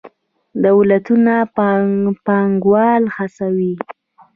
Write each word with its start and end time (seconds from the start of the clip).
دولتونه 0.65 1.33
پانګوال 2.25 3.03
هڅوي. 3.15 3.73